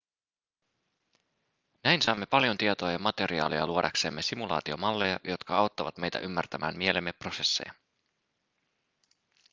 [1.83, 7.73] näin saamme paljon tietoa ja materiaalia luodaksemme simulaatiomalleja jotka auttavat meitä ymmärtämään mielemme prosesseja